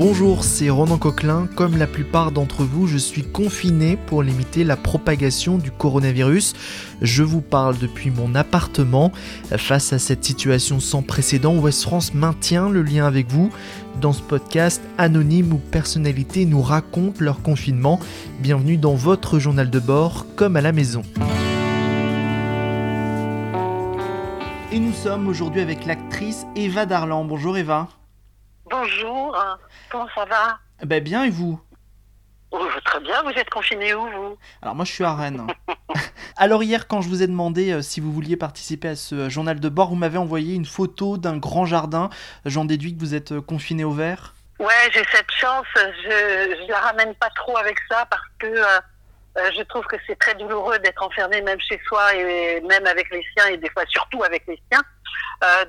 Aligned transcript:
Bonjour, 0.00 0.44
c'est 0.44 0.70
Ronan 0.70 0.96
Coquelin. 0.96 1.46
Comme 1.56 1.76
la 1.76 1.86
plupart 1.86 2.32
d'entre 2.32 2.64
vous, 2.64 2.86
je 2.86 2.96
suis 2.96 3.22
confiné 3.22 3.98
pour 3.98 4.22
limiter 4.22 4.64
la 4.64 4.78
propagation 4.78 5.58
du 5.58 5.70
coronavirus. 5.70 6.54
Je 7.02 7.22
vous 7.22 7.42
parle 7.42 7.76
depuis 7.76 8.10
mon 8.10 8.34
appartement. 8.34 9.12
Face 9.58 9.92
à 9.92 9.98
cette 9.98 10.24
situation 10.24 10.80
sans 10.80 11.02
précédent, 11.02 11.54
West 11.58 11.82
France 11.82 12.14
maintient 12.14 12.70
le 12.70 12.80
lien 12.80 13.04
avec 13.04 13.30
vous. 13.30 13.50
Dans 14.00 14.14
ce 14.14 14.22
podcast, 14.22 14.80
anonymes 14.96 15.52
ou 15.52 15.58
personnalités 15.58 16.46
nous 16.46 16.62
racontent 16.62 17.22
leur 17.22 17.42
confinement. 17.42 18.00
Bienvenue 18.38 18.78
dans 18.78 18.94
votre 18.94 19.38
journal 19.38 19.68
de 19.68 19.80
bord, 19.80 20.24
comme 20.34 20.56
à 20.56 20.62
la 20.62 20.72
maison. 20.72 21.02
Et 24.72 24.80
nous 24.80 24.94
sommes 24.94 25.28
aujourd'hui 25.28 25.60
avec 25.60 25.84
l'actrice 25.84 26.46
Eva 26.56 26.86
Darlan. 26.86 27.26
Bonjour 27.26 27.58
Eva. 27.58 27.99
Bonjour, 28.70 29.36
comment 29.90 30.06
ça 30.14 30.24
va 30.26 30.58
Ben 30.84 31.02
bien 31.02 31.24
et 31.24 31.30
vous? 31.30 31.60
Oh, 32.52 32.64
Très 32.84 33.00
bien, 33.00 33.20
vous 33.24 33.30
êtes 33.30 33.50
confiné 33.50 33.94
où 33.94 34.02
vous? 34.02 34.38
Alors 34.62 34.76
moi 34.76 34.84
je 34.84 34.92
suis 34.92 35.02
à 35.02 35.12
Rennes. 35.12 35.44
Alors 36.36 36.62
hier 36.62 36.86
quand 36.86 37.00
je 37.00 37.08
vous 37.08 37.22
ai 37.22 37.26
demandé 37.26 37.72
euh, 37.72 37.82
si 37.82 38.00
vous 38.00 38.12
vouliez 38.12 38.36
participer 38.36 38.88
à 38.88 38.96
ce 38.96 39.28
journal 39.28 39.58
de 39.58 39.68
bord, 39.68 39.88
vous 39.88 39.96
m'avez 39.96 40.18
envoyé 40.18 40.54
une 40.54 40.66
photo 40.66 41.16
d'un 41.18 41.36
grand 41.36 41.66
jardin. 41.66 42.10
J'en 42.44 42.64
déduis 42.64 42.94
que 42.94 43.00
vous 43.00 43.16
êtes 43.16 43.32
euh, 43.32 43.40
confiné 43.40 43.82
au 43.82 43.90
vert 43.90 44.34
Ouais, 44.60 44.88
j'ai 44.92 45.02
cette 45.10 45.30
chance. 45.32 45.66
Je, 45.74 46.62
ne 46.64 46.68
la 46.68 46.78
ramène 46.78 47.14
pas 47.16 47.30
trop 47.30 47.56
avec 47.56 47.76
ça 47.90 48.06
parce 48.08 48.22
que 48.38 48.46
euh, 48.46 49.50
je 49.56 49.62
trouve 49.62 49.84
que 49.86 49.96
c'est 50.06 50.18
très 50.18 50.36
douloureux 50.36 50.78
d'être 50.78 51.02
enfermé 51.02 51.42
même 51.42 51.60
chez 51.60 51.80
soi 51.88 52.14
et 52.14 52.60
même 52.60 52.86
avec 52.86 53.10
les 53.10 53.24
siens 53.36 53.48
et 53.48 53.56
des 53.56 53.70
fois 53.70 53.82
surtout 53.88 54.22
avec 54.22 54.44
les 54.46 54.62
siens. 54.70 54.82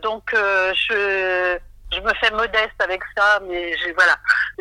donc 0.03 0.31
je 0.33 1.57
je 1.93 1.99
me 1.99 2.13
fais 2.15 2.31
modeste 2.31 2.79
avec 2.79 3.01
ça, 3.15 3.39
mais 3.47 3.73
voilà, 3.95 4.15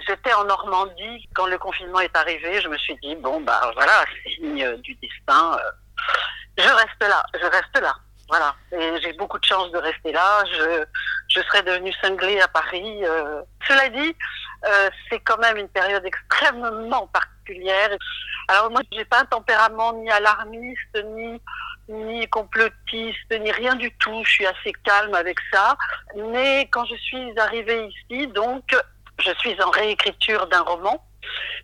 j'étais 0.07 0.33
en 0.33 0.45
Normandie 0.45 1.29
quand 1.35 1.47
le 1.47 1.59
confinement 1.59 2.01
est 2.01 2.17
arrivé. 2.17 2.61
Je 2.61 2.69
me 2.69 2.77
suis 2.79 2.97
dit 3.03 3.17
bon 3.17 3.41
bah 3.41 3.71
voilà, 3.75 4.05
signe 4.25 4.77
du 4.79 4.95
destin. 4.97 5.59
Euh, 5.59 5.71
je 6.59 6.69
reste 6.69 7.01
là, 7.03 7.25
je 7.35 7.47
reste 7.47 7.81
là. 7.81 7.95
Voilà, 8.29 8.55
et 8.71 9.01
j'ai 9.03 9.13
beaucoup 9.15 9.39
de 9.41 9.45
chance 9.45 9.73
de 9.73 9.79
rester 9.79 10.13
là. 10.13 10.45
Je, 10.45 10.85
je 11.29 11.41
serais 11.43 11.63
devenue 11.63 11.93
cinglée 12.01 12.41
à 12.41 12.47
Paris. 12.47 13.05
Euh. 13.05 13.43
Cela 13.67 13.89
dit, 13.89 14.17
euh, 14.67 14.91
c'est 15.09 15.19
quand 15.21 15.39
même 15.39 15.57
une 15.57 15.69
période 15.69 16.05
extrêmement 16.05 17.09
particulière. 17.09 17.91
Alors 18.47 18.71
moi, 18.71 18.83
j'ai 18.93 19.05
pas 19.05 19.21
un 19.21 19.25
tempérament 19.25 19.93
ni 19.95 20.11
alarmiste, 20.11 21.05
ni 21.05 21.41
ni 21.91 22.27
complotiste, 22.29 23.31
ni 23.41 23.51
rien 23.51 23.75
du 23.75 23.93
tout. 23.99 24.23
Je 24.25 24.31
suis 24.31 24.47
assez 24.47 24.73
calme 24.85 25.15
avec 25.15 25.39
ça. 25.53 25.77
Mais 26.17 26.69
quand 26.71 26.85
je 26.87 26.95
suis 26.97 27.39
arrivée 27.39 27.89
ici, 27.89 28.27
donc, 28.29 28.65
je 29.19 29.33
suis 29.39 29.61
en 29.63 29.71
réécriture 29.71 30.47
d'un 30.47 30.63
roman. 30.63 31.05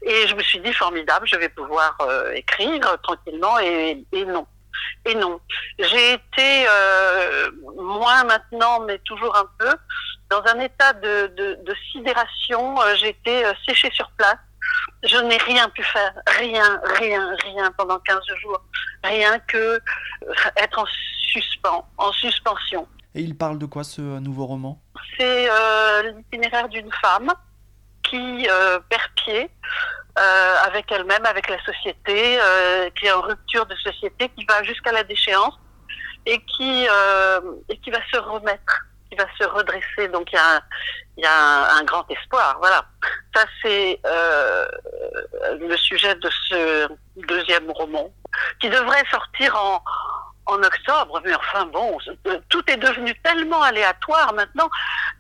Et 0.03 0.27
je 0.29 0.35
me 0.35 0.43
suis 0.43 0.61
dit, 0.61 0.73
formidable, 0.73 1.27
je 1.27 1.37
vais 1.37 1.49
pouvoir 1.49 1.97
euh, 2.03 2.33
écrire 2.33 2.81
tranquillement. 3.03 3.59
Et, 3.61 4.05
non. 4.13 4.47
Et 5.05 5.15
non. 5.15 5.41
J'ai 5.79 6.15
été, 6.15 6.67
euh, 6.69 7.51
moins 7.77 8.25
maintenant, 8.25 8.81
mais 8.81 8.99
toujours 8.99 9.35
un 9.37 9.49
peu, 9.59 9.73
dans 10.29 10.43
un 10.47 10.61
état 10.61 10.93
de, 10.93 11.29
de 11.37 11.75
sidération. 11.93 12.81
Euh, 12.83 12.95
J'étais 12.97 13.45
séchée 13.67 13.91
sur 13.93 14.11
place 14.13 14.37
je 15.03 15.17
n'ai 15.19 15.37
rien 15.39 15.69
pu 15.71 15.83
faire, 15.83 16.13
rien, 16.39 16.81
rien, 16.99 17.35
rien 17.45 17.71
pendant 17.77 17.99
15 17.99 18.21
jours, 18.43 18.63
rien 19.05 19.39
que 19.41 19.57
euh, 19.57 19.81
être 20.57 20.79
en 20.79 20.87
suspens, 21.33 21.87
en 21.99 22.13
suspension. 22.13 22.87
Et 23.15 23.21
il 23.21 23.37
parle 23.37 23.59
de 23.59 23.67
quoi 23.67 23.85
ce 23.85 24.01
nouveau 24.01 24.47
roman? 24.47 24.81
C'est 25.19 25.49
euh, 25.51 26.13
l'itinéraire 26.13 26.69
d'une 26.69 26.91
femme 27.01 27.33
qui 28.03 28.47
euh, 28.49 28.79
perd 28.89 29.11
pied 29.17 29.51
avec 30.65 30.91
elle-même, 30.91 31.27
avec 31.27 31.47
la 31.51 31.63
société, 31.63 32.39
qui 32.99 33.05
est 33.05 33.13
en 33.13 33.21
rupture 33.21 33.67
de 33.67 33.75
société, 33.77 34.31
qui 34.31 34.47
va 34.47 34.63
jusqu'à 34.63 34.91
la 34.91 35.05
déchéance 35.05 35.53
et 36.25 36.41
qui, 36.41 36.87
et 37.69 37.79
qui 37.79 37.91
va 37.91 37.99
se 38.11 38.17
remettre 38.17 38.86
va 39.17 39.27
se 39.39 39.45
redresser. 39.45 40.09
Donc 40.09 40.33
il 40.33 40.39
y 41.19 41.27
a, 41.27 41.77
un, 41.79 41.85
grand 41.85 42.09
espoir. 42.11 42.57
Voilà. 42.61 42.85
Ça 43.35 43.45
c'est 43.63 44.01
euh, 44.07 44.67
le 45.59 45.77
sujet 45.77 46.15
de 46.15 46.31
ce 46.49 46.89
deuxième 47.17 47.71
roman 47.71 48.13
qui 48.61 48.69
devrait 48.69 49.05
sortir 49.11 49.57
en, 49.57 49.83
octobre. 50.49 51.21
Mais 51.25 51.35
enfin 51.35 51.67
bon, 51.67 51.99
tout 52.49 52.63
est 52.71 52.77
devenu 52.77 53.15
tellement 53.23 53.63
aléatoire 53.63 54.33
maintenant. 54.35 54.71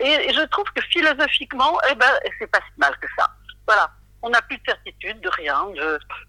Et, 0.00 0.32
je 0.32 0.42
trouve 0.46 0.66
que 0.74 0.82
philosophiquement, 0.82 1.78
eh 1.90 1.94
ben, 1.94 2.12
c'est 2.38 2.46
pas 2.46 2.58
si 2.58 2.78
mal 2.78 2.96
que 2.98 3.08
ça. 3.18 3.26
Voilà 3.66 3.90
on 4.26 4.31
n'a 4.31 4.42
plus 4.42 4.56
de 4.59 4.62
certitude 4.66 5.20
de 5.20 5.28
rien, 5.28 5.66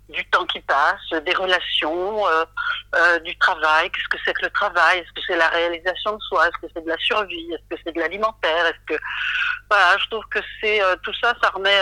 du 0.10 0.26
temps 0.30 0.46
qui 0.46 0.62
passe, 0.62 1.24
des 1.26 1.34
relations, 1.34 2.28
euh, 2.28 2.46
euh, 2.96 3.20
du 3.20 3.36
travail. 3.40 3.90
Qu'est-ce 3.90 4.08
que 4.08 4.18
c'est 4.24 4.34
que 4.34 4.46
le 4.46 4.52
travail 4.52 5.00
Est-ce 5.00 5.12
que 5.14 5.22
c'est 5.26 5.36
la 5.36 5.50
réalisation 5.50 6.16
de 6.16 6.22
soi 6.22 6.48
Est-ce 6.48 6.68
que 6.68 6.72
c'est 6.76 6.84
de 6.84 6.90
la 6.90 6.98
survie 6.98 7.52
Est-ce 7.54 7.76
que 7.76 7.82
c'est 7.84 7.94
de 7.94 8.00
l'alimentaire 8.00 8.66
Est-ce 8.68 8.96
que 8.96 9.02
voilà, 9.68 9.98
je 9.98 10.08
trouve 10.10 10.24
que 10.30 10.40
c'est 10.62 10.80
euh, 10.84 10.96
tout 11.02 11.14
ça, 11.20 11.34
ça 11.42 11.50
remet 11.50 11.80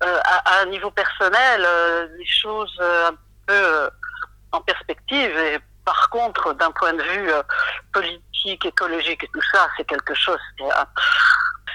à, 0.00 0.60
un 0.62 0.66
niveau 0.66 0.90
personnel 0.90 1.60
les 2.16 2.26
choses 2.26 2.80
un 2.80 3.14
peu 3.46 3.90
en 4.52 4.62
perspective. 4.62 5.36
Et 5.36 5.58
par 5.84 6.08
contre, 6.08 6.54
d'un 6.54 6.70
point 6.70 6.94
de 6.94 7.02
vue 7.02 7.30
politique, 7.92 8.64
écologique 8.64 9.24
et 9.24 9.28
tout 9.32 9.42
ça, 9.52 9.68
c'est 9.76 9.84
quelque 9.84 10.14
chose 10.14 10.38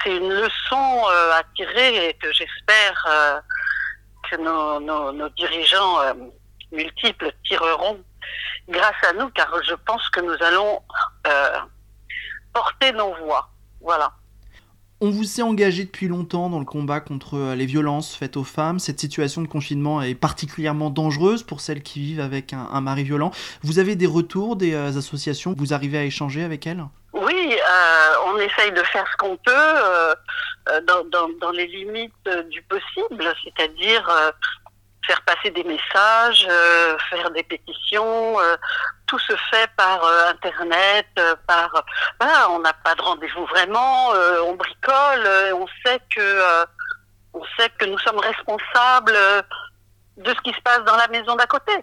c'est 0.03 0.15
une 0.15 0.29
leçon 0.29 0.75
euh, 0.75 1.31
à 1.33 1.43
tirer 1.55 2.09
et 2.09 2.13
que 2.13 2.31
j'espère 2.33 3.05
euh, 3.09 3.39
que 4.29 4.37
nos, 4.37 5.29
dirigeants 5.29 6.01
euh, 6.01 6.13
multiples 6.71 7.31
tireront 7.45 7.99
grâce 8.69 8.95
à 9.09 9.13
nous, 9.13 9.29
car 9.29 9.51
je 9.67 9.75
pense 9.85 10.09
que 10.09 10.21
nous 10.21 10.35
allons 10.41 10.79
porter 12.53 12.91
nos 12.93 13.13
voix. 13.25 13.49
Voilà. 13.81 14.13
On 15.01 15.09
vous 15.09 15.25
s'est 15.25 15.41
engagé 15.41 15.83
depuis 15.83 16.07
longtemps 16.07 16.49
dans 16.49 16.59
le 16.59 16.65
combat 16.65 17.01
contre 17.01 17.53
les 17.55 17.65
violences 17.65 18.15
faites 18.15 18.37
aux 18.37 18.45
femmes. 18.45 18.79
Cette 18.79 19.01
situation 19.01 19.41
de 19.41 19.47
confinement 19.47 20.01
est 20.01 20.15
particulièrement 20.15 20.89
dangereuse 20.89 21.43
pour 21.43 21.59
celles 21.59 21.83
qui 21.83 21.99
vivent 21.99 22.21
avec 22.21 22.53
un, 22.53 22.69
un 22.71 22.79
mari 22.79 23.03
violent. 23.03 23.31
Vous 23.63 23.79
avez 23.79 23.97
des 23.97 24.07
retours 24.07 24.55
des 24.55 24.73
associations? 24.75 25.53
Vous 25.57 25.73
arrivez 25.73 25.97
à 25.97 26.05
échanger 26.05 26.43
avec 26.43 26.65
elles? 26.67 26.85
Oui, 27.25 27.57
euh, 27.57 28.15
on 28.25 28.37
essaye 28.37 28.71
de 28.71 28.83
faire 28.83 29.05
ce 29.11 29.17
qu'on 29.17 29.37
peut 29.37 29.51
euh, 29.51 30.15
euh, 30.69 30.81
dans, 31.39 31.51
les 31.51 31.67
limites 31.67 32.29
du 32.49 32.61
possible, 32.63 33.33
c'est-à-dire 33.43 34.09
faire 35.05 35.21
passer 35.23 35.51
des 35.51 35.63
messages, 35.63 36.47
faire 37.09 37.31
des 37.31 37.43
pétitions. 37.43 38.37
tout 39.07 39.19
se 39.19 39.35
fait 39.51 39.69
par 39.75 40.03
Internet, 40.29 41.07
par 41.47 41.83
on 42.49 42.59
n'a 42.59 42.73
pas 42.73 42.95
de 42.95 43.01
rendez-vous 43.01 43.45
vraiment, 43.47 44.09
on 44.45 44.53
bricole, 44.55 45.27
on 45.53 45.67
sait 45.85 45.99
que 46.15 46.65
on 47.33 47.43
sait 47.57 47.69
que 47.77 47.85
nous 47.85 47.99
sommes 47.99 48.19
responsables 48.19 49.17
de 50.17 50.29
ce 50.29 50.41
qui 50.41 50.53
se 50.53 50.61
passe 50.61 50.83
dans 50.85 50.95
la 50.95 51.07
maison 51.07 51.35
d'à 51.35 51.47
côté 51.47 51.73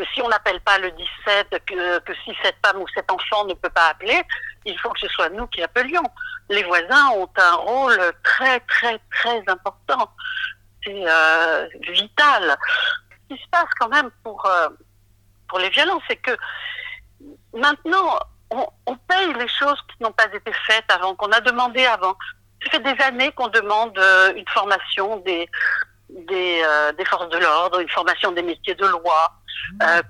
que 0.00 0.06
si 0.14 0.22
on 0.22 0.28
n'appelle 0.28 0.60
pas 0.60 0.78
le 0.78 0.90
17, 0.92 1.48
que, 1.66 1.98
que, 1.98 2.12
si 2.24 2.34
cette 2.42 2.56
femme 2.64 2.80
ou 2.80 2.86
cet 2.94 3.10
enfant 3.10 3.44
ne 3.44 3.54
peut 3.54 3.70
pas 3.70 3.88
appeler, 3.88 4.22
il 4.64 4.78
faut 4.78 4.90
que 4.90 5.00
ce 5.00 5.08
soit 5.08 5.28
nous 5.30 5.46
qui 5.48 5.62
appelions. 5.62 6.02
Les 6.48 6.62
voisins 6.64 7.08
ont 7.14 7.28
un 7.36 7.54
rôle 7.54 8.12
très, 8.22 8.60
très, 8.60 9.00
très 9.10 9.42
important. 9.46 10.10
C'est 10.84 11.04
euh, 11.06 11.68
vital. 11.92 12.56
Ce 13.10 13.34
qui 13.34 13.42
se 13.42 13.48
passe 13.50 13.68
quand 13.78 13.88
même 13.88 14.10
pour, 14.22 14.44
euh, 14.46 14.68
pour 15.48 15.58
les 15.58 15.70
violences, 15.70 16.02
c'est 16.08 16.16
que 16.16 16.36
maintenant, 17.54 18.18
on, 18.50 18.96
paye 19.08 19.32
les 19.34 19.48
choses 19.48 19.78
qui 19.88 20.02
n'ont 20.02 20.12
pas 20.12 20.26
été 20.26 20.52
faites 20.66 20.90
avant, 20.90 21.14
qu'on 21.14 21.30
a 21.32 21.40
demandé 21.40 21.84
avant. 21.86 22.16
Ça 22.64 22.70
fait 22.70 22.80
des 22.80 23.02
années 23.02 23.32
qu'on 23.32 23.48
demande 23.48 23.96
euh, 23.98 24.34
une 24.34 24.48
formation 24.48 25.18
des, 25.18 25.48
des, 26.08 27.04
forces 27.06 27.28
de 27.28 27.38
l'ordre, 27.38 27.80
une 27.80 27.88
formation 27.88 28.32
des 28.32 28.42
métiers 28.42 28.74
de 28.74 28.86
loi, 28.86 29.32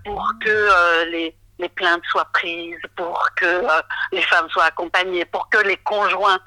pour 0.04 0.32
que 0.42 1.04
les, 1.10 1.36
les 1.60 1.68
plaintes 1.68 2.02
soient 2.10 2.28
prises, 2.32 2.80
pour 2.96 3.28
que 3.36 3.46
euh, 3.46 3.82
les 4.12 4.22
femmes 4.22 4.48
soient 4.50 4.64
accompagnées, 4.64 5.24
pour 5.26 5.48
que 5.48 5.58
les 5.58 5.76
conjoints 5.78 6.38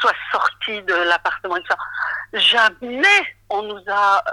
soient 0.00 0.12
sortis 0.32 0.82
de 0.82 0.94
l'appartement. 0.94 1.56
Jamais 2.32 3.36
on 3.50 3.62
nous 3.62 3.82
a 3.88 4.24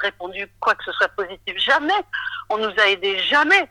répondu 0.00 0.46
quoi 0.60 0.74
que 0.74 0.84
ce 0.84 0.92
soit 0.92 1.08
positif. 1.08 1.58
Jamais. 1.58 2.00
On 2.48 2.58
nous 2.58 2.72
a 2.78 2.88
aidés. 2.88 3.18
Jamais. 3.24 3.68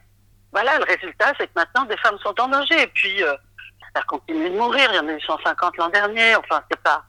Voilà, 0.51 0.77
le 0.77 0.83
résultat, 0.83 1.33
c'est 1.39 1.47
que 1.47 1.53
maintenant, 1.55 1.85
des 1.85 1.97
femmes 1.97 2.17
sont 2.19 2.39
en 2.41 2.47
danger. 2.49 2.81
Et 2.81 2.87
puis, 2.87 3.23
ça 3.95 4.01
continue 4.03 4.49
de 4.49 4.57
mourir. 4.57 4.89
Il 4.91 4.95
y 4.97 4.99
en 4.99 5.07
a 5.07 5.13
eu 5.13 5.21
150 5.21 5.77
l'an 5.77 5.89
dernier. 5.89 6.35
Enfin, 6.35 6.61
c'est 6.69 6.81
pas 6.81 7.01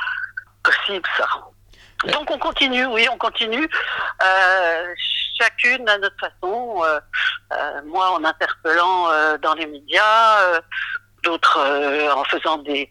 possible, 0.63 1.09
ça. 1.17 1.27
Donc, 2.05 2.31
on 2.31 2.39
continue, 2.39 2.87
oui, 2.87 3.09
on 3.11 3.19
continue. 3.19 3.69
Euh, 4.23 4.95
chacune 5.41 5.89
à 5.89 5.99
notre 5.99 6.17
façon. 6.19 6.83
Euh, 6.85 7.01
euh, 7.53 7.81
moi 7.87 8.11
en 8.11 8.25
interpellant 8.25 9.11
euh, 9.11 9.39
dans 9.39 9.55
les 9.55 9.67
médias, 9.67 10.61
d'autres 11.23 11.59
en 12.15 12.25
faisant 12.25 12.59
des 12.59 12.89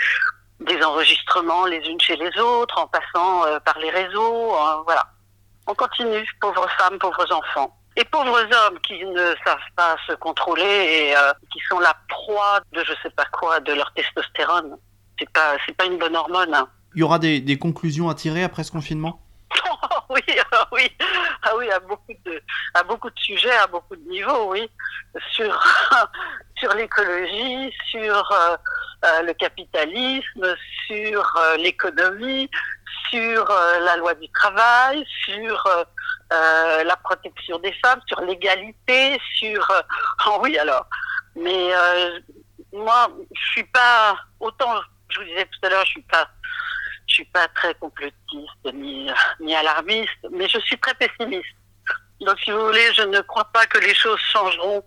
des 0.60 0.82
enregistrements 0.84 1.66
les 1.66 1.78
unes 1.88 2.02
chez 2.02 2.16
les 2.16 2.40
autres, 2.40 2.80
en 2.80 2.88
passant 2.88 3.46
euh, 3.46 3.60
par 3.60 3.78
les 3.80 3.90
réseaux, 3.90 4.56
voilà. 4.86 5.06
On 5.68 5.76
continue, 5.76 6.26
pauvres 6.40 6.68
femmes, 6.78 6.98
pauvres 6.98 7.32
enfants. 7.32 7.78
Et 7.96 8.06
pauvres 8.06 8.40
hommes 8.40 8.80
qui 8.82 9.04
ne 9.04 9.34
savent 9.44 9.58
pas 9.76 9.98
se 10.08 10.14
contrôler 10.14 10.64
et 10.64 11.18
euh, 11.18 11.34
qui 11.52 11.60
sont 11.70 11.80
la 11.80 11.96
proie 12.08 12.62
de 12.72 12.84
je 12.84 12.94
sais 13.04 13.10
pas 13.10 13.26
quoi, 13.26 13.60
de 13.60 13.74
leur 13.74 13.92
testostérone. 13.94 14.78
C'est 15.20 15.30
pas, 15.32 15.58
c'est 15.66 15.76
pas 15.76 15.86
une 15.86 15.98
bonne 15.98 16.16
hormone. 16.16 16.54
Hein. 16.54 16.68
Il 16.96 17.00
y 17.00 17.04
aura 17.04 17.20
des, 17.20 17.42
des 17.42 17.58
conclusions 17.58 18.08
à 18.08 18.16
tirer 18.16 18.44
après 18.44 18.64
ce 18.64 18.72
confinement? 18.72 19.20
oui, 20.10 20.22
ah 20.52 20.68
oui, 20.72 20.90
ah 21.44 21.52
oui, 21.58 21.70
à 21.70 21.80
beaucoup 21.80 22.14
de, 22.26 22.42
à 22.74 22.84
beaucoup 22.84 23.10
de 23.10 23.20
sujets, 23.20 23.58
à 23.58 23.68
beaucoup 23.68 23.96
de 23.96 24.10
niveaux, 24.10 24.52
oui, 24.52 24.70
sur 25.32 25.62
sur 26.58 26.74
l'écologie, 26.76 27.74
sur 27.90 28.32
euh, 28.32 28.56
euh, 29.06 29.22
le 29.24 29.34
capitalisme, 29.34 30.56
sur 30.88 31.38
euh, 31.38 31.58
l'économie, 31.58 32.50
sur 33.10 33.46
la 33.48 33.98
loi 33.98 34.14
du 34.16 34.30
travail, 34.30 35.06
sur 35.26 35.86
la 36.30 36.96
protection 37.04 37.58
des 37.60 37.74
femmes, 37.84 38.02
sur 38.08 38.20
l'égalité, 38.22 39.20
sur 39.36 39.66
oh 40.28 40.40
oui 40.42 40.58
alors, 40.58 40.86
mais 41.36 41.72
moi 42.74 43.10
je 43.34 43.46
suis 43.52 43.64
pas 43.64 44.18
autant, 44.40 44.76
je 45.10 45.20
vous 45.20 45.26
disais 45.26 45.46
tout 45.46 45.66
à 45.66 45.70
l'heure, 45.70 45.86
je 45.86 45.92
suis 45.92 46.02
pas 46.04 46.30
suis 47.18 47.26
pas 47.26 47.48
très 47.50 47.74
complotiste 47.76 48.66
ni, 48.74 49.10
ni 49.40 49.56
alarmiste, 49.56 50.24
mais 50.32 50.48
je 50.48 50.60
suis 50.60 50.78
très 50.78 50.94
pessimiste. 50.94 51.56
Donc, 52.22 52.40
si 52.44 52.52
vous 52.52 52.66
voulez, 52.66 52.94
je 52.94 53.04
ne 53.04 53.22
crois 53.22 53.46
pas 53.46 53.66
que 53.66 53.80
les 53.80 53.94
choses 53.94 54.20
changeront 54.20 54.84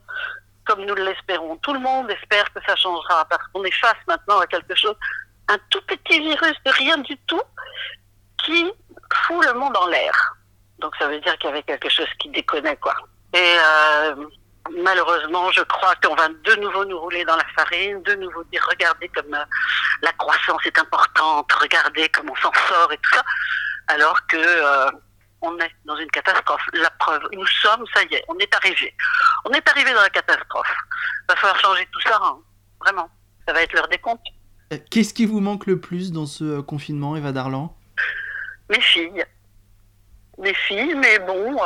comme 0.65 0.85
nous 0.85 0.95
l'espérons. 0.95 1.57
Tout 1.57 1.73
le 1.73 1.81
monde 1.81 2.11
espère 2.11 2.53
que 2.53 2.61
ça 2.67 2.77
changera 2.77 3.25
parce 3.25 3.47
qu'on 3.49 3.65
est 3.65 3.75
face 3.75 4.03
maintenant 4.07 4.39
à 4.39 4.47
quelque 4.47 4.75
chose, 4.77 4.97
un 5.49 5.59
tout 5.71 5.83
petit 5.87 6.21
virus 6.21 6.57
de 6.65 6.71
rien 6.71 6.99
du 6.99 7.17
tout 7.27 7.43
qui 8.45 8.71
fout 9.27 9.45
le 9.45 9.55
monde 9.55 9.77
en 9.77 9.87
l'air. 9.89 10.37
Donc, 10.79 10.95
ça 10.97 11.09
veut 11.09 11.21
dire 11.21 11.37
qu'il 11.39 11.51
y 11.51 11.53
avait 11.53 11.63
quelque 11.63 11.89
chose 11.89 12.09
qui 12.21 12.29
déconnait, 12.31 12.77
quoi. 12.77 12.95
Et 13.35 13.57
euh, 13.59 14.27
malheureusement, 14.83 15.51
je 15.53 15.63
crois 15.63 15.95
qu'on 15.97 16.15
va 16.15 16.29
de 16.29 16.55
nouveau 16.61 16.85
nous 16.85 16.99
rouler 16.99 17.25
dans 17.25 17.37
la 17.37 17.47
farine, 17.57 18.03
de 18.03 18.15
nouveau 18.15 18.45
dire 18.45 18.65
regardez 18.69 19.09
comme 19.09 19.35
euh, 19.35 19.45
la 20.03 20.13
croissance 20.13 20.65
est 20.65 20.79
importante, 20.79 21.51
regardez 21.53 22.09
comment 22.11 22.33
on 22.33 22.43
s'en 22.43 22.53
sort 22.69 22.93
et 22.93 22.97
tout 22.97 23.15
ça, 23.15 23.25
alors 23.89 24.27
que 24.27 24.37
euh, 24.37 24.91
on 25.43 25.57
est 25.59 25.73
dans 25.85 25.97
une 25.97 26.11
catastrophe. 26.11 26.63
La 26.75 26.91
preuve, 26.91 27.23
nous 27.33 27.47
sommes, 27.47 27.85
ça 27.95 28.03
y 28.03 28.15
est, 28.15 28.25
on 28.29 28.39
est 28.39 28.55
arrivé. 28.55 28.95
On 29.45 29.51
est 29.51 29.69
arrivé 29.69 29.93
dans 29.93 30.03
la 30.03 30.11
catastrophe. 30.11 30.75
Il 31.23 31.33
va 31.33 31.37
falloir 31.37 31.61
changer 31.61 31.89
tout 31.93 32.01
ça, 32.03 32.19
hein. 32.23 32.39
vraiment. 32.81 33.09
Ça 33.47 33.55
va 33.55 33.63
être 33.63 33.73
l'heure 33.73 33.89
des 33.89 33.99
comptes. 33.99 34.21
Euh, 34.73 34.79
qu'est-ce 34.91 35.15
qui 35.15 35.27
vous 35.27 35.41
manque 35.41 35.67
le 35.67 35.81
plus 35.81 36.13
dans 36.13 36.27
ce 36.27 36.61
confinement, 36.61 37.17
Eva 37.17 37.33
Darlan? 37.33 37.77
Mes 38.69 38.81
filles. 38.81 39.25
Mes 40.39 40.55
filles, 40.55 40.95
mais 40.95 41.19
bon, 41.19 41.59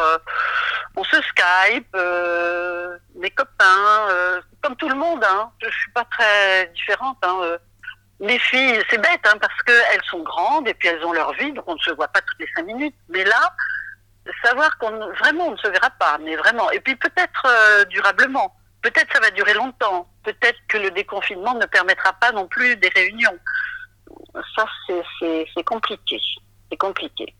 on 0.97 1.05
se 1.05 1.17
Skype, 1.23 1.89
euh, 1.97 2.97
mes 3.17 3.31
copains, 3.31 4.09
euh, 4.11 4.41
comme 4.63 4.77
tout 4.77 4.89
le 4.89 4.95
monde. 4.95 5.25
Hein. 5.25 5.51
Je 5.61 5.69
suis 5.71 5.91
pas 5.93 6.05
très 6.05 6.69
différente. 6.75 7.19
Hein. 7.23 7.57
Mes 8.21 8.39
filles, 8.39 8.81
c'est 8.89 8.99
bête 8.99 9.21
hein, 9.25 9.37
parce 9.41 9.63
qu'elles 9.63 10.05
sont 10.09 10.23
grandes 10.23 10.69
et 10.69 10.75
puis 10.75 10.89
elles 10.89 11.05
ont 11.05 11.13
leur 11.13 11.33
vie, 11.35 11.53
donc 11.53 11.65
on 11.67 11.75
ne 11.75 11.81
se 11.81 11.91
voit 11.91 12.09
pas 12.09 12.21
toutes 12.21 12.39
les 12.39 12.49
cinq 12.55 12.65
minutes. 12.65 12.95
Mais 13.09 13.25
là, 13.25 13.53
savoir 14.45 14.79
qu'on 14.79 14.91
vraiment 15.15 15.49
on 15.49 15.53
ne 15.53 15.57
se 15.57 15.69
verra 15.69 15.91
pas, 15.91 16.19
mais 16.19 16.37
vraiment. 16.37 16.71
Et 16.71 16.81
puis 16.81 16.97
peut-être 16.97 17.47
euh, 17.47 17.85
durablement. 17.87 18.55
Peut-être 18.83 19.13
ça 19.13 19.21
va 19.21 19.31
durer 19.31 19.55
longtemps. 19.55 20.09
Peut-être 20.23 20.59
que 20.69 20.79
le 20.79 20.91
déconfinement 20.91 21.55
ne 21.55 21.67
permettra 21.67 22.13
pas 22.13 22.33
non 22.33 22.47
plus 22.47 22.77
des 22.77 22.91
réunions. 22.95 23.39
Ça, 24.57 24.67
c'est 24.89 25.65
compliqué. 25.65 26.21
C'est 26.71 26.77
compliqué. 26.77 27.35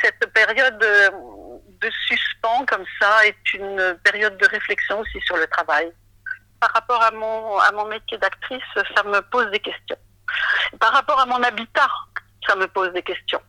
Cette 0.00 0.32
période 0.32 0.78
de 0.78 1.90
suspens 2.06 2.64
comme 2.66 2.84
ça 3.00 3.26
est 3.26 3.54
une 3.54 3.98
période 4.04 4.36
de 4.36 4.46
réflexion 4.46 5.00
aussi 5.00 5.20
sur 5.20 5.36
le 5.36 5.46
travail. 5.46 5.92
Par 6.60 6.70
rapport 6.72 7.02
à 7.02 7.10
mon, 7.12 7.58
à 7.58 7.70
mon 7.72 7.86
métier 7.86 8.18
d'actrice, 8.18 8.62
ça 8.74 9.02
me 9.04 9.20
pose 9.22 9.50
des 9.50 9.60
questions. 9.60 9.98
Par 10.80 10.92
rapport 10.92 11.20
à 11.20 11.26
mon 11.26 11.42
habitat, 11.42 11.88
ça 12.46 12.56
me 12.56 12.66
pose 12.66 12.92
des 12.92 13.02
questions. 13.02 13.40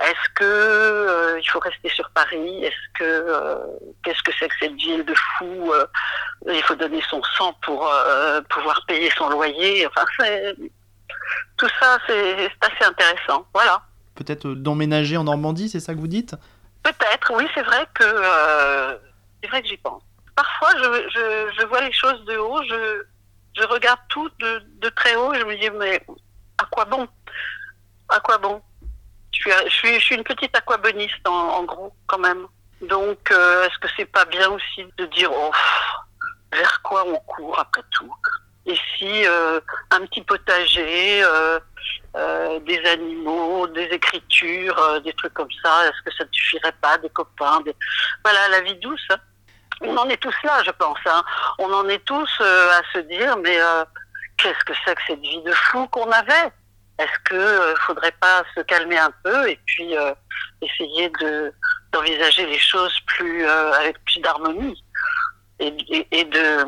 Est-ce 0.00 0.28
que 0.34 0.44
euh, 0.44 1.38
il 1.40 1.48
faut 1.48 1.60
rester 1.60 1.88
sur 1.88 2.10
Paris? 2.10 2.64
Est-ce 2.64 2.98
que 2.98 3.04
euh, 3.04 3.58
qu'est-ce 4.02 4.22
que 4.24 4.32
c'est 4.38 4.48
que 4.48 4.54
cette 4.60 4.74
ville 4.74 5.04
de 5.04 5.14
fou 5.14 5.72
euh, 5.72 5.86
Il 6.48 6.62
faut 6.64 6.74
donner 6.74 7.00
son 7.08 7.22
sang 7.22 7.52
pour 7.62 7.88
pouvoir 8.50 8.84
payer 8.88 9.10
son 9.16 9.28
loyer? 9.28 9.86
Enfin, 9.86 10.04
tout 11.56 11.68
ça, 11.80 11.98
c'est 12.08 12.50
assez 12.60 12.84
intéressant. 12.84 13.46
Voilà. 13.54 13.80
Peut-être 14.14 14.48
d'emménager 14.50 15.16
en 15.16 15.24
Normandie, 15.24 15.68
c'est 15.68 15.80
ça 15.80 15.94
que 15.94 15.98
vous 15.98 16.08
dites? 16.08 16.36
Peut-être, 16.82 17.32
oui, 17.34 17.46
c'est 17.54 17.62
vrai 17.62 17.86
que 17.94 18.04
euh, 18.04 18.96
c'est 19.42 19.48
vrai 19.48 19.62
que 19.62 19.68
j'y 19.68 19.76
pense. 19.78 20.02
Parfois, 20.36 20.70
je, 20.76 21.50
je, 21.58 21.66
vois 21.66 21.80
les 21.80 21.92
choses 21.92 22.24
de 22.26 22.36
haut, 22.36 22.62
je, 22.68 23.04
je 23.56 23.66
regarde 23.66 24.00
tout 24.08 24.28
de, 24.40 24.62
de, 24.80 24.88
très 24.90 25.16
haut 25.16 25.32
et 25.32 25.40
je 25.40 25.44
me 25.44 25.56
dis 25.56 25.70
mais 25.70 26.04
à 26.58 26.64
quoi 26.70 26.84
bon? 26.84 27.08
À 28.08 28.20
quoi 28.20 28.38
bon? 28.38 28.60
Je 29.32 29.38
suis, 29.70 29.94
je 29.94 30.00
suis, 30.00 30.14
une 30.14 30.24
petite 30.24 30.56
aquaboniste 30.56 31.26
en, 31.26 31.64
gros 31.64 31.92
quand 32.06 32.18
même. 32.18 32.46
Donc, 32.82 33.30
euh, 33.30 33.64
est-ce 33.64 33.78
que 33.78 33.88
c'est 33.96 34.04
pas 34.04 34.24
bien 34.26 34.50
aussi 34.50 34.84
de 34.98 35.06
dire 35.06 35.30
oh, 35.32 35.50
vers 36.52 36.82
quoi 36.82 37.04
on 37.06 37.16
court 37.20 37.58
après 37.58 37.82
tout? 37.90 38.14
Et 38.66 38.76
si 38.96 39.26
euh, 39.26 39.60
un 39.90 40.00
petit 40.06 40.22
potager 40.22 41.22
euh, 42.16 42.60
des 42.60 42.78
animaux, 42.88 43.66
des 43.66 43.86
écritures, 43.86 44.78
euh, 44.78 45.00
des 45.00 45.12
trucs 45.14 45.34
comme 45.34 45.50
ça. 45.64 45.86
Est-ce 45.86 46.00
que 46.04 46.14
ça 46.16 46.24
ne 46.24 46.32
suffirait 46.32 46.74
pas 46.80 46.96
Des 46.98 47.10
copains 47.10 47.60
Voilà, 48.22 48.48
la 48.50 48.60
vie 48.60 48.76
douce. 48.76 49.04
Hein. 49.10 49.16
On 49.80 49.96
en 49.96 50.08
est 50.08 50.18
tous 50.18 50.34
là, 50.44 50.62
je 50.64 50.70
pense. 50.70 50.98
Hein. 51.06 51.24
On 51.58 51.72
en 51.72 51.88
est 51.88 52.04
tous 52.04 52.30
euh, 52.40 52.68
à 52.70 52.82
se 52.92 52.98
dire, 53.00 53.36
mais 53.38 53.58
qu'est-ce 54.36 54.64
que 54.64 54.72
c'est 54.84 54.94
que 54.94 55.02
cette 55.08 55.20
vie 55.20 55.42
de 55.42 55.52
fou 55.52 55.88
qu'on 55.88 56.08
avait? 56.12 56.52
Est-ce 56.98 57.18
que 57.24 57.74
faudrait 57.80 58.14
pas 58.20 58.44
se 58.54 58.60
calmer 58.60 58.98
un 58.98 59.10
peu 59.24 59.48
et 59.50 59.58
puis 59.66 59.94
essayer 60.62 61.10
de 61.20 61.52
d'envisager 61.92 62.46
les 62.46 62.60
choses 62.60 62.96
plus 63.06 63.44
avec 63.46 64.02
plus 64.04 64.20
d'harmonie 64.20 64.84
et 65.58 65.72
de 65.72 66.64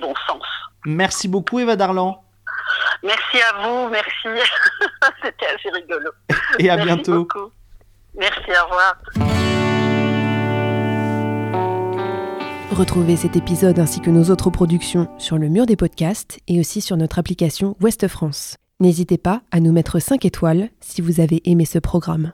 bon 0.00 0.14
sens? 0.28 0.44
Merci 0.84 1.26
beaucoup 1.26 1.58
Eva 1.58 1.74
Darlan. 1.74 2.22
Merci 3.02 3.40
à 3.40 3.62
vous, 3.62 3.88
merci. 3.88 4.10
C'était 5.22 5.46
assez 5.46 5.70
rigolo. 5.70 6.10
Et 6.58 6.70
à 6.70 6.76
bientôt. 6.76 7.26
Merci, 8.14 8.50
au 8.50 8.66
revoir. 8.66 8.96
Retrouvez 12.70 13.16
cet 13.16 13.36
épisode 13.36 13.78
ainsi 13.78 14.00
que 14.00 14.10
nos 14.10 14.30
autres 14.30 14.50
productions 14.50 15.08
sur 15.18 15.38
le 15.38 15.48
mur 15.48 15.66
des 15.66 15.76
podcasts 15.76 16.38
et 16.48 16.60
aussi 16.60 16.80
sur 16.80 16.96
notre 16.96 17.18
application 17.18 17.76
Ouest 17.80 18.08
France. 18.08 18.56
N'hésitez 18.80 19.18
pas 19.18 19.42
à 19.50 19.60
nous 19.60 19.72
mettre 19.72 19.98
5 19.98 20.24
étoiles 20.24 20.70
si 20.80 21.02
vous 21.02 21.20
avez 21.20 21.42
aimé 21.44 21.66
ce 21.66 21.78
programme. 21.78 22.32